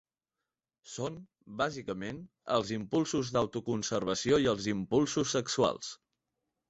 [0.93, 1.19] Són,
[1.59, 2.21] bàsicament,
[2.57, 5.93] els impulsos d'autoconservació i els impulsos sexuals.